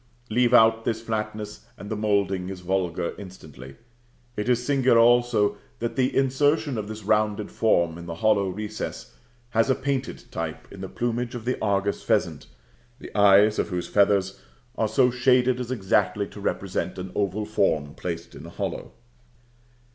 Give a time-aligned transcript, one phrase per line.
[0.31, 3.75] Leave out this flatness, and the moulding is vulgar instantly.
[4.35, 9.13] It is singular also that the insertion of this rounded form in the hollow recess
[9.51, 12.47] has a painted type in the plumage of the Argus pheasant,
[12.97, 14.39] the eyes of whose feathers
[14.75, 18.93] are so shaded as exactly to represent an oval form placed in a hollow.